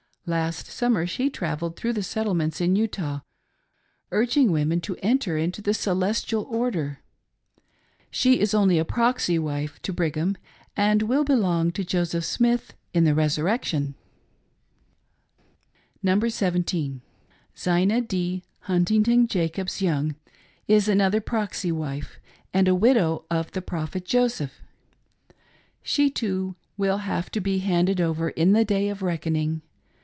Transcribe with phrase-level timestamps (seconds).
[0.27, 3.19] Last summer she travelled through the settlements in Utah,
[4.11, 6.99] urging the women to enter into the" Celestial Order."
[8.11, 10.37] She is only a proxy wife to Brig ham,
[10.77, 13.95] and will belong to Joseph Smith in the resurrection.
[16.05, 16.11] ZINA p.
[16.11, 16.11] HUNTINGTON JACOBS VOUNG.
[16.11, 17.01] [Number Seventeen.]
[17.57, 18.43] Zina D.
[18.59, 20.15] Huntington Jacobs Young
[20.67, 22.19] is another proxy w:ife,
[22.53, 24.61] and a widow of the Prophet Josfeph.
[25.81, 29.63] She, too, will have to rbe handed over in the day of reckoning.